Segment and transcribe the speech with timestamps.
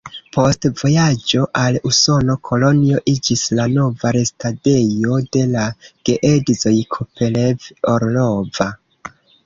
[0.35, 5.69] Post vojaĝo al Usono, Kolonjo iĝis la nova restadejo de la
[6.11, 8.75] geedzoj Kopelev-Orlova.